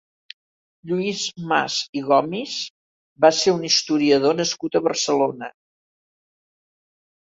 Lluís 0.91 1.25
Mas 1.51 1.75
i 2.01 2.03
Gomis 2.09 2.57
va 3.29 3.33
ser 3.43 3.55
un 3.61 3.71
historiador 3.71 4.43
nascut 4.43 4.77
a 4.77 4.85
Barcelona. 4.91 5.55